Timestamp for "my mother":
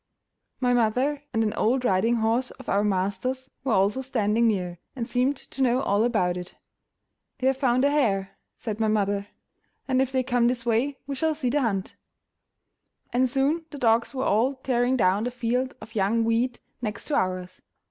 0.59-1.21, 8.79-9.27